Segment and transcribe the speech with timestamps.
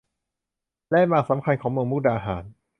[0.89, 2.43] แลนด์มาร์คสำคัญของเมืองมุกดาหาร